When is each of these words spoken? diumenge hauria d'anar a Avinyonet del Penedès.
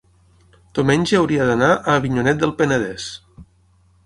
diumenge 0.79 1.19
hauria 1.19 1.47
d'anar 1.49 1.69
a 1.75 1.95
Avinyonet 1.99 2.43
del 2.45 2.55
Penedès. 2.63 3.07